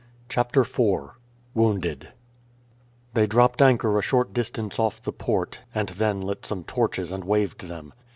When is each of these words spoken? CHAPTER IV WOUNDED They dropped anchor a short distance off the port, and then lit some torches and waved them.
CHAPTER 0.29 0.61
IV 0.61 1.11
WOUNDED 1.53 2.07
They 3.13 3.27
dropped 3.27 3.61
anchor 3.61 3.99
a 3.99 4.01
short 4.01 4.33
distance 4.33 4.79
off 4.79 4.99
the 5.03 5.11
port, 5.11 5.59
and 5.75 5.89
then 5.89 6.21
lit 6.21 6.43
some 6.43 6.63
torches 6.63 7.11
and 7.11 7.23
waved 7.23 7.67
them. 7.67 7.93